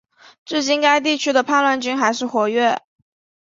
[0.45, 2.81] 至今该地区的叛乱军还是活跃。